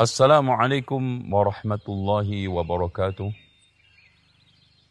Assalamualaikum 0.00 1.28
warahmatullahi 1.28 2.48
wabarakatuh. 2.48 3.36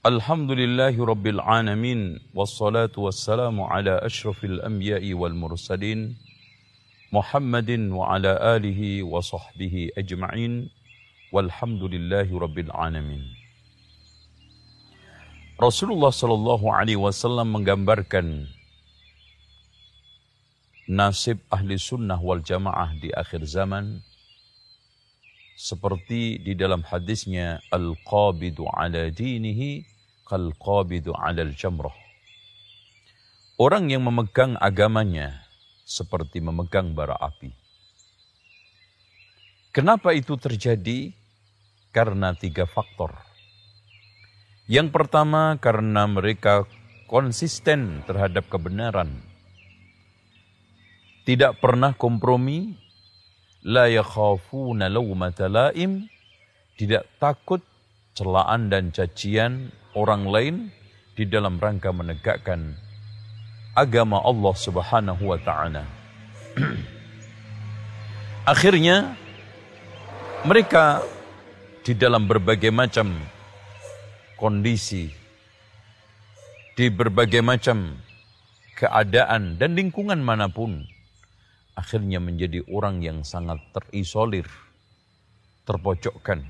Alhamdulillahi 0.06 1.02
rabbil 1.02 1.42
alamin 1.42 2.22
wassalatu 2.30 3.10
wassalamu 3.10 3.66
ala 3.66 4.06
asyrafil 4.06 4.62
anbiya'i 4.62 5.18
wal 5.18 5.34
mursalin 5.34 6.14
Muhammadin 7.10 7.90
wa 7.90 8.14
ala 8.14 8.38
alihi 8.54 9.02
wa 9.02 9.18
sahbihi 9.18 9.98
ajma'in 9.98 10.70
walhamdulillahi 11.34 12.30
rabbil 12.30 12.70
alamin. 12.70 13.26
Rasulullah 15.58 16.14
sallallahu 16.14 16.70
alaihi 16.70 17.02
wasallam 17.02 17.58
menggambarkan 17.58 18.46
nasib 20.86 21.42
ahli 21.50 21.82
sunnah 21.82 22.22
wal 22.22 22.46
jamaah 22.46 22.94
di 23.02 23.10
akhir 23.10 23.50
zaman 23.50 24.06
seperti 25.60 26.40
di 26.40 26.56
dalam 26.56 26.88
hadisnya 26.88 27.60
al-qabidu 27.68 28.64
ala 28.72 29.12
dinihi 29.12 29.84
qabidu 30.56 31.12
ala 31.12 31.44
al-jamrah. 31.44 31.92
Orang 33.60 33.92
yang 33.92 34.08
memegang 34.08 34.56
agamanya 34.56 35.44
seperti 35.84 36.40
memegang 36.40 36.96
bara 36.96 37.20
api. 37.20 37.52
Kenapa 39.76 40.16
itu 40.16 40.40
terjadi? 40.40 41.12
Karena 41.92 42.32
tiga 42.40 42.64
faktor. 42.64 43.20
Yang 44.72 44.96
pertama 44.96 45.60
karena 45.60 46.08
mereka 46.08 46.64
konsisten 47.12 48.06
terhadap 48.08 48.48
kebenaran. 48.48 49.12
Tidak 51.28 51.60
pernah 51.60 51.92
kompromi 51.98 52.89
la 53.66 53.92
yakhafuna 53.92 54.88
lawmata 54.88 55.52
laim 55.52 56.08
tidak 56.80 57.04
takut 57.20 57.60
celaan 58.16 58.72
dan 58.72 58.96
cacian 58.96 59.72
orang 59.96 60.24
lain 60.28 60.56
di 61.16 61.28
dalam 61.28 61.60
rangka 61.60 61.92
menegakkan 61.92 62.80
agama 63.76 64.24
Allah 64.24 64.56
Subhanahu 64.56 65.24
wa 65.24 65.40
taala. 65.40 65.84
Akhirnya 68.52 69.20
mereka 70.48 71.04
di 71.84 71.92
dalam 71.96 72.28
berbagai 72.28 72.72
macam 72.72 73.12
kondisi 74.40 75.12
di 76.80 76.88
berbagai 76.88 77.44
macam 77.44 78.00
keadaan 78.80 79.60
dan 79.60 79.76
lingkungan 79.76 80.24
mana 80.24 80.48
pun 80.48 80.88
akhirnya 81.80 82.20
menjadi 82.20 82.60
orang 82.68 83.00
yang 83.00 83.24
sangat 83.24 83.64
terisolir, 83.72 84.44
terpojokkan. 85.64 86.44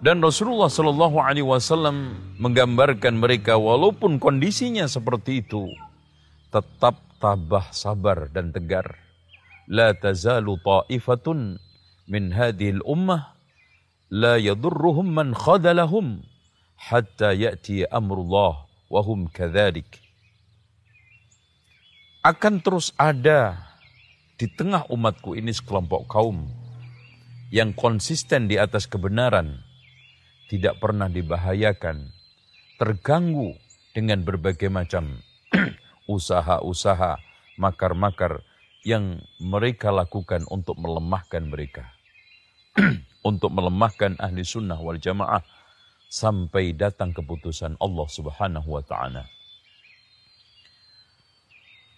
Dan 0.00 0.20
Rasulullah 0.20 0.68
Shallallahu 0.68 1.16
Alaihi 1.20 1.44
Wasallam 1.44 2.16
menggambarkan 2.40 3.20
mereka 3.20 3.56
walaupun 3.56 4.20
kondisinya 4.20 4.84
seperti 4.84 5.44
itu, 5.44 5.68
tetap 6.52 7.00
tabah 7.20 7.68
sabar 7.72 8.28
dan 8.32 8.52
tegar. 8.52 8.96
La 9.68 9.92
tazalu 9.92 10.56
ta'ifatun 10.60 11.60
min 12.08 12.32
hadhil 12.32 12.80
ummah 12.84 13.36
la 14.10 14.40
yadurruhum 14.40 15.06
man 15.06 15.36
khadalahum 15.36 16.24
hatta 16.74 17.36
ya'ti 17.36 17.86
amrullah 17.86 18.66
wa 18.90 19.00
hum 19.04 19.30
kadzalik 19.30 20.09
akan 22.20 22.60
terus 22.60 22.92
ada 23.00 23.56
di 24.36 24.44
tengah 24.48 24.84
umatku 24.92 25.36
ini 25.36 25.52
sekelompok 25.52 26.08
kaum 26.08 26.48
yang 27.48 27.72
konsisten 27.72 28.46
di 28.46 28.60
atas 28.60 28.86
kebenaran, 28.86 29.64
tidak 30.52 30.78
pernah 30.78 31.08
dibahayakan, 31.08 32.12
terganggu 32.76 33.56
dengan 33.96 34.22
berbagai 34.22 34.68
macam 34.68 35.18
usaha-usaha, 36.06 37.18
makar-makar 37.58 38.44
yang 38.86 39.20
mereka 39.42 39.90
lakukan 39.90 40.46
untuk 40.48 40.78
melemahkan 40.78 41.42
mereka. 41.48 41.90
untuk 43.20 43.52
melemahkan 43.52 44.16
ahli 44.16 44.44
sunnah 44.44 44.80
wal 44.80 44.96
jamaah 44.96 45.44
sampai 46.08 46.72
datang 46.72 47.12
keputusan 47.12 47.76
Allah 47.78 48.08
subhanahu 48.08 48.68
wa 48.80 48.82
ta'ala. 48.82 49.39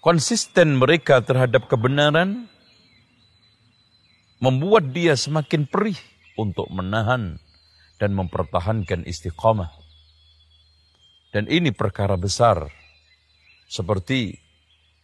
Konsisten 0.03 0.83
mereka 0.83 1.23
terhadap 1.23 1.71
kebenaran 1.71 2.51
membuat 4.43 4.91
dia 4.91 5.15
semakin 5.15 5.63
perih 5.71 5.95
untuk 6.35 6.67
menahan 6.75 7.39
dan 8.03 8.11
mempertahankan 8.19 9.07
istiqamah. 9.07 9.71
Dan 11.31 11.47
ini 11.47 11.71
perkara 11.71 12.19
besar. 12.19 12.67
Seperti 13.71 14.43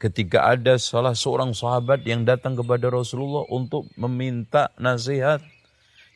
ketika 0.03 0.51
ada 0.51 0.75
salah 0.83 1.15
seorang 1.15 1.55
sahabat 1.55 2.03
yang 2.03 2.27
datang 2.27 2.59
kepada 2.59 2.91
Rasulullah 2.91 3.47
untuk 3.55 3.87
meminta 3.95 4.75
nasihat 4.83 5.39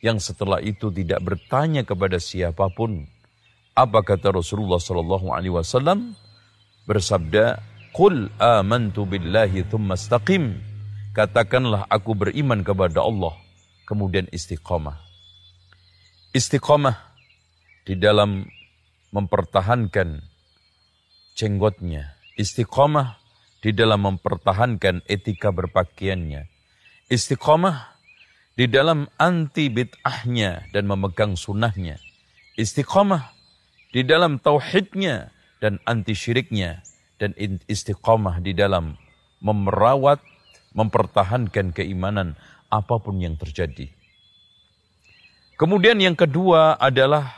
yang 0.03 0.19
setelah 0.19 0.59
itu 0.59 0.91
tidak 0.91 1.23
bertanya 1.23 1.87
kepada 1.87 2.19
siapa 2.19 2.67
pun 2.75 3.07
apa 3.79 4.03
kata 4.03 4.35
Rasulullah 4.35 4.77
sallallahu 4.77 5.31
alaihi 5.31 5.55
wasallam 5.55 6.19
bersabda 6.83 7.72
Qul 7.93 8.33
amantu 8.41 9.05
billahi 9.05 9.69
thumma 9.69 9.93
istaqim. 9.93 10.57
Katakanlah 11.13 11.85
aku 11.93 12.17
beriman 12.17 12.65
kepada 12.65 13.05
Allah, 13.05 13.37
kemudian 13.85 14.25
istiqamah. 14.33 14.97
Istiqamah 16.33 16.97
di 17.85 17.93
dalam 17.93 18.49
mempertahankan 19.13 20.25
jenggotnya. 21.37 22.17
Istiqamah 22.33 23.21
di 23.61 23.77
dalam 23.77 24.09
mempertahankan 24.09 25.05
etika 25.05 25.53
berpakaiannya. 25.53 26.49
Istiqamah 27.13 27.93
di 28.57 28.65
dalam 28.73 29.05
anti 29.21 29.69
bid'ahnya 29.69 30.73
dan 30.73 30.89
memegang 30.89 31.37
sunnahnya. 31.37 32.01
Istiqamah 32.57 33.37
di 33.93 34.01
dalam 34.01 34.41
tauhidnya 34.41 35.29
dan 35.61 35.77
anti 35.85 36.17
syiriknya 36.17 36.81
dan 37.23 37.31
istiqamah 37.71 38.43
di 38.43 38.51
dalam 38.51 38.99
memerawat, 39.39 40.19
mempertahankan 40.75 41.71
keimanan 41.71 42.35
apa 42.67 42.99
pun 42.99 43.23
yang 43.23 43.39
terjadi. 43.39 43.87
Kemudian 45.55 45.95
yang 46.03 46.19
kedua 46.19 46.75
adalah 46.75 47.31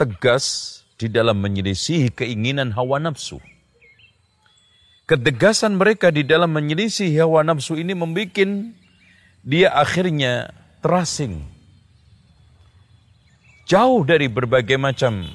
tegas 0.00 0.80
di 0.96 1.12
dalam 1.12 1.36
menyelisihi 1.44 2.14
keinginan 2.16 2.72
hawa 2.72 2.96
nafsu. 2.96 3.36
Ketegasan 5.04 5.76
mereka 5.76 6.08
di 6.08 6.24
dalam 6.24 6.48
menyelisihi 6.56 7.20
hawa 7.20 7.44
nafsu 7.44 7.76
ini 7.76 7.92
membuat 7.92 8.40
dia 9.44 9.68
akhirnya 9.76 10.52
terasing. 10.80 11.44
Jauh 13.68 14.00
dari 14.06 14.32
berbagai 14.32 14.80
macam 14.80 15.28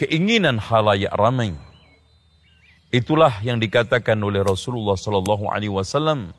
keinginan 0.00 0.56
halayak 0.56 1.12
ramai 1.12 1.52
Itulah 2.90 3.38
yang 3.46 3.62
dikatakan 3.62 4.18
oleh 4.18 4.42
Rasulullah 4.42 4.98
sallallahu 4.98 5.46
alaihi 5.46 5.70
wasallam, 5.70 6.34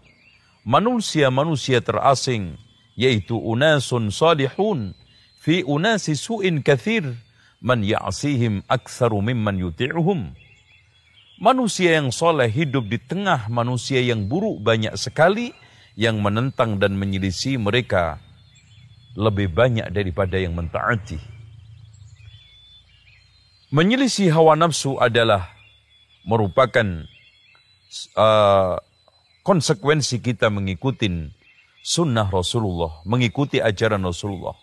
manusia-manusia 0.68 1.80
terasing 1.80 2.60
yaitu 3.00 3.40
unasun 3.40 4.12
salihun 4.12 4.92
fi 5.40 5.64
unasi 5.64 6.12
su'in 6.12 6.60
kathir 6.60 7.16
man 7.64 7.88
ya'sihim 7.88 8.68
aktsaru 8.68 9.24
mimman 9.24 9.64
yuti'uhum. 9.64 10.36
Manusia 11.40 11.98
yang 11.98 12.12
soleh 12.12 12.52
hidup 12.52 12.86
di 12.86 13.00
tengah 13.00 13.48
manusia 13.48 14.04
yang 14.04 14.28
buruk 14.28 14.60
banyak 14.60 14.94
sekali 15.00 15.56
yang 15.96 16.20
menentang 16.20 16.78
dan 16.78 17.00
menyelisih 17.00 17.58
mereka 17.64 18.20
lebih 19.16 19.56
banyak 19.56 19.88
daripada 19.88 20.36
yang 20.36 20.52
mentaati. 20.52 21.18
Menyelisih 23.72 24.36
hawa 24.36 24.60
nafsu 24.60 25.00
adalah 25.00 25.61
merupakan 26.24 27.08
uh, 28.18 28.76
konsekuensi 29.42 30.22
kita 30.22 30.54
mengikuti 30.54 31.10
sunnah 31.82 32.30
Rasulullah, 32.30 33.02
mengikuti 33.04 33.58
ajaran 33.58 34.06
Rasulullah. 34.06 34.54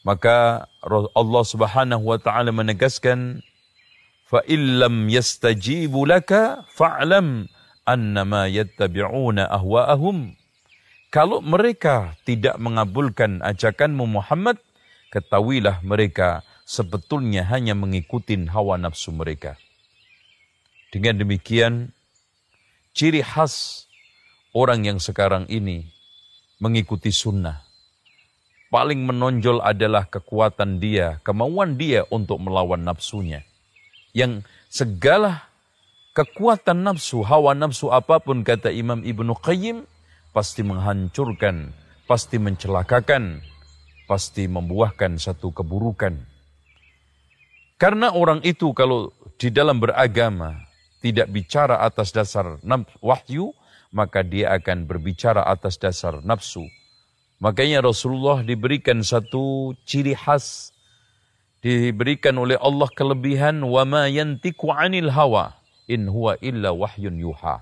Maka 0.00 0.64
Allah 1.12 1.44
Subhanahu 1.44 2.08
wa 2.08 2.16
taala 2.16 2.48
menegaskan 2.56 3.44
fa 4.24 4.40
illam 4.48 5.10
yastajibu 5.12 6.08
laka 6.08 6.64
fa'lam 6.72 7.50
annama 7.84 8.46
yattabi'una 8.46 9.50
ahwa'ahum 9.50 10.38
kalau 11.10 11.42
mereka 11.42 12.14
tidak 12.22 12.54
mengabulkan 12.62 13.42
ajakanmu 13.42 14.06
Muhammad 14.06 14.62
ketahuilah 15.10 15.82
mereka 15.82 16.46
sebetulnya 16.62 17.42
hanya 17.50 17.74
mengikuti 17.74 18.38
hawa 18.46 18.78
nafsu 18.78 19.10
mereka 19.10 19.58
dengan 20.90 21.22
demikian, 21.22 21.94
ciri 22.94 23.22
khas 23.22 23.86
orang 24.50 24.82
yang 24.82 24.98
sekarang 24.98 25.46
ini 25.46 25.86
mengikuti 26.58 27.14
sunnah. 27.14 27.62
Paling 28.70 29.02
menonjol 29.02 29.62
adalah 29.62 30.06
kekuatan 30.06 30.78
dia, 30.78 31.18
kemauan 31.26 31.74
dia 31.74 32.06
untuk 32.06 32.38
melawan 32.38 32.82
nafsunya. 32.82 33.42
Yang 34.14 34.46
segala 34.70 35.50
kekuatan 36.14 36.86
nafsu, 36.86 37.26
hawa 37.26 37.54
nafsu 37.54 37.90
apa 37.90 38.22
pun 38.22 38.46
kata 38.46 38.70
Imam 38.70 39.02
Ibnu 39.02 39.34
Qayyim, 39.42 39.82
pasti 40.30 40.62
menghancurkan, 40.62 41.74
pasti 42.06 42.38
mencelakakan, 42.38 43.42
pasti 44.06 44.46
membuahkan 44.46 45.18
satu 45.18 45.50
keburukan. 45.50 46.14
Karena 47.74 48.14
orang 48.14 48.38
itu 48.46 48.70
kalau 48.70 49.10
di 49.34 49.50
dalam 49.50 49.82
beragama 49.82 50.69
tidak 51.00 51.32
bicara 51.32 51.80
atas 51.80 52.12
dasar 52.12 52.60
wahyu, 53.00 53.56
maka 53.90 54.20
dia 54.22 54.54
akan 54.54 54.84
berbicara 54.86 55.42
atas 55.48 55.80
dasar 55.80 56.20
nafsu. 56.22 56.64
Makanya 57.40 57.80
Rasulullah 57.80 58.44
diberikan 58.44 59.00
satu 59.00 59.72
ciri 59.88 60.12
khas. 60.12 60.76
Diberikan 61.60 62.40
oleh 62.40 62.56
Allah 62.56 62.88
kelebihan 62.88 63.60
wa 63.60 63.84
ma 63.84 64.08
yantiku 64.08 64.72
anil 64.72 65.12
hawa 65.12 65.60
in 65.88 66.08
huwa 66.08 66.36
illa 66.40 66.72
wahyun 66.72 67.20
yuha. 67.20 67.60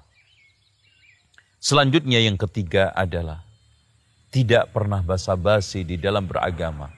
Selanjutnya 1.58 2.22
yang 2.22 2.38
ketiga 2.38 2.94
adalah 2.94 3.42
tidak 4.30 4.70
pernah 4.70 5.02
basa-basi 5.02 5.82
di 5.82 5.98
dalam 5.98 6.30
beragama. 6.30 6.94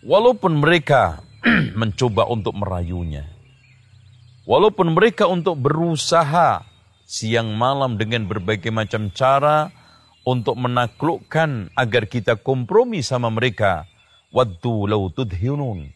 Walaupun 0.00 0.60
mereka 0.60 1.20
mencoba 1.80 2.24
untuk 2.28 2.56
merayunya. 2.56 3.39
Walaupun 4.50 4.98
mereka 4.98 5.30
untuk 5.30 5.62
berusaha 5.62 6.66
siang 7.06 7.54
malam 7.54 7.94
dengan 7.94 8.26
berbagai 8.26 8.74
macam 8.74 9.06
cara 9.14 9.70
untuk 10.26 10.58
menaklukkan 10.58 11.70
agar 11.78 12.10
kita 12.10 12.34
kompromi 12.34 12.98
sama 12.98 13.30
mereka. 13.30 13.86
Waddu 14.34 14.90
lau 14.90 15.06
tudhinun. 15.14 15.94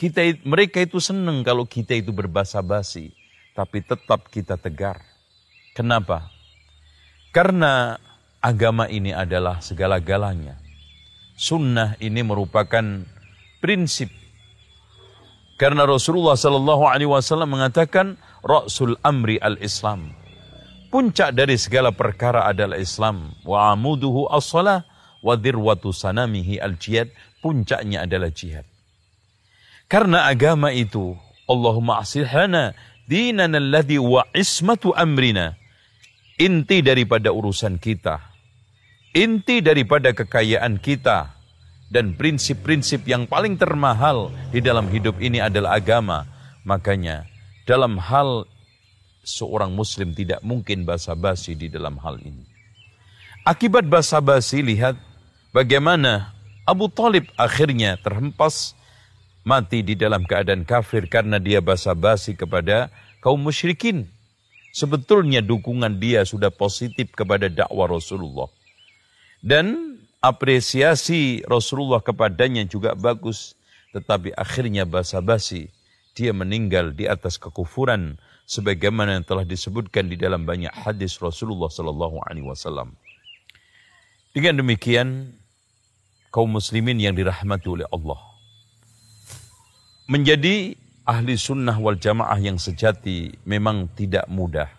Kita, 0.00 0.24
mereka 0.48 0.80
itu 0.80 1.04
senang 1.04 1.44
kalau 1.44 1.68
kita 1.68 1.92
itu 1.92 2.16
berbasa-basi. 2.16 3.12
Tapi 3.52 3.84
tetap 3.84 4.32
kita 4.32 4.56
tegar. 4.56 5.04
Kenapa? 5.76 6.32
Karena 7.28 8.00
agama 8.40 8.88
ini 8.88 9.12
adalah 9.12 9.60
segala-galanya. 9.60 10.56
Sunnah 11.36 12.00
ini 12.00 12.24
merupakan 12.24 13.04
prinsip. 13.60 14.21
Karena 15.62 15.86
Rasulullah 15.86 16.34
Sallallahu 16.34 16.90
Alaihi 16.90 17.06
Wasallam 17.06 17.54
mengatakan, 17.54 18.18
Rasul 18.42 18.98
Amri 19.06 19.38
al-Islam 19.38 20.10
Puncak 20.92 21.32
dari 21.32 21.56
segala 21.56 21.88
perkara 21.88 22.44
adalah 22.44 22.76
Islam. 22.76 23.32
Wa 23.48 23.72
amuduhu 23.72 24.28
as-salah 24.28 24.84
wa 25.24 25.34
dirwatu 25.40 25.88
sanamihi 25.88 26.60
al-jihad. 26.60 27.08
Puncaknya 27.40 28.04
adalah 28.04 28.28
jihad. 28.28 28.68
Karena 29.88 30.28
agama 30.28 30.68
itu, 30.68 31.16
Allahumma 31.48 32.04
asilhana 32.04 32.76
dinana 33.08 33.56
alladhi 33.56 33.96
wa 33.96 34.28
ismatu 34.36 34.92
amrina. 34.92 35.56
Inti 36.36 36.84
daripada 36.84 37.32
urusan 37.32 37.80
kita. 37.80 38.20
Inti 39.16 39.64
daripada 39.64 40.12
kekayaan 40.12 40.76
kita. 40.76 41.40
Dan 41.92 42.16
prinsip-prinsip 42.16 43.04
yang 43.04 43.28
paling 43.28 43.60
termahal 43.60 44.32
di 44.48 44.64
dalam 44.64 44.88
hidup 44.88 45.20
ini 45.20 45.44
adalah 45.44 45.76
agama. 45.76 46.24
Makanya 46.64 47.28
dalam 47.68 48.00
hal 48.00 48.48
seorang 49.20 49.76
muslim 49.76 50.16
tidak 50.16 50.40
mungkin 50.40 50.88
basa-basi 50.88 51.52
di 51.52 51.68
dalam 51.68 52.00
hal 52.00 52.16
ini. 52.24 52.48
Akibat 53.44 53.84
basa-basi 53.84 54.64
lihat 54.64 54.96
bagaimana 55.52 56.32
Abu 56.64 56.88
Talib 56.88 57.28
akhirnya 57.36 58.00
terhempas 58.00 58.72
mati 59.44 59.82
di 59.82 59.92
dalam 59.98 60.24
keadaan 60.24 60.62
kafir 60.62 61.10
karena 61.10 61.42
dia 61.42 61.60
basa-basi 61.60 62.32
kepada 62.32 62.88
kaum 63.20 63.38
musyrikin. 63.38 64.08
Sebetulnya 64.72 65.44
dukungan 65.44 66.00
dia 66.00 66.24
sudah 66.24 66.48
positif 66.48 67.12
kepada 67.12 67.52
dakwah 67.52 67.92
Rasulullah. 67.92 68.48
Dan 69.44 69.91
apresiasi 70.22 71.42
Rasulullah 71.44 71.98
kepadanya 71.98 72.62
juga 72.64 72.94
bagus. 72.94 73.58
Tetapi 73.92 74.32
akhirnya 74.32 74.88
basa-basi 74.88 75.68
dia 76.16 76.32
meninggal 76.32 76.96
di 76.96 77.04
atas 77.04 77.36
kekufuran 77.36 78.16
sebagaimana 78.48 79.20
yang 79.20 79.26
telah 79.28 79.44
disebutkan 79.44 80.08
di 80.08 80.16
dalam 80.16 80.48
banyak 80.48 80.72
hadis 80.72 81.20
Rasulullah 81.20 81.68
sallallahu 81.68 82.24
alaihi 82.24 82.48
wasallam. 82.48 82.96
Dengan 84.32 84.64
demikian 84.64 85.36
kaum 86.32 86.56
muslimin 86.56 86.96
yang 86.96 87.12
dirahmati 87.12 87.68
oleh 87.68 87.84
Allah 87.92 88.16
menjadi 90.08 90.72
ahli 91.04 91.36
sunnah 91.36 91.76
wal 91.76 92.00
jamaah 92.00 92.40
yang 92.40 92.56
sejati 92.56 93.36
memang 93.44 93.92
tidak 93.92 94.24
mudah. 94.32 94.72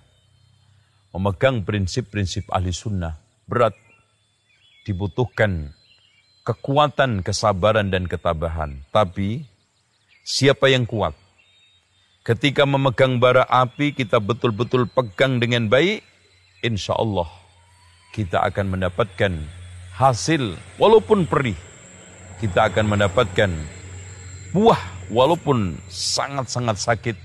Memegang 1.13 1.61
prinsip-prinsip 1.61 2.49
ahli 2.49 2.73
sunnah 2.73 3.13
berat 3.45 3.77
dibutuhkan 4.83 5.71
kekuatan, 6.43 7.23
kesabaran 7.23 7.91
dan 7.91 8.07
ketabahan. 8.07 8.83
Tapi 8.91 9.47
siapa 10.27 10.67
yang 10.71 10.83
kuat 10.87 11.15
Ketika 12.23 12.63
memegang 12.63 13.19
bara 13.19 13.43
api, 13.43 13.91
kita 13.91 14.15
betul-betul 14.23 14.87
pegang 14.87 15.43
dengan 15.43 15.67
baik, 15.67 15.99
insya 16.63 16.95
Allah 16.95 17.27
kita 18.15 18.39
akan 18.47 18.79
mendapatkan 18.79 19.43
hasil 19.99 20.55
walaupun 20.79 21.27
perih. 21.27 21.59
Kita 22.39 22.71
akan 22.71 22.95
mendapatkan 22.95 23.51
buah 24.55 24.79
walaupun 25.11 25.75
sangat-sangat 25.91 26.79
sakit, 26.79 27.17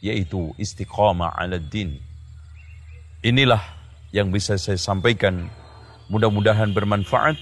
yaitu 0.00 0.56
istiqamah 0.56 1.36
ala 1.36 1.60
din. 1.60 2.00
Inilah 3.20 3.60
yang 4.16 4.32
bisa 4.32 4.56
saya 4.56 4.80
sampaikan. 4.80 5.52
Mudah-mudahan 6.08 6.72
bermanfaat. 6.72 7.36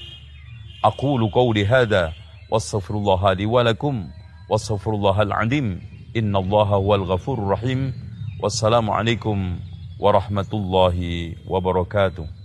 Aku 0.82 1.16
qawli 1.30 1.62
hadha 1.62 2.12
wastaghfirullah 2.50 3.38
li 3.38 3.46
wa 3.46 3.62
lakum 3.62 4.10
wastaghfirullahal. 4.50 5.30
Inna 6.14 6.38
Allah 6.42 6.70
wal 6.82 7.06
ghafur 7.06 7.38
rahim. 7.38 7.94
Wassalamualaikum 8.42 9.62
warahmatullahi 9.96 11.40
wabarakatuh. 11.48 12.35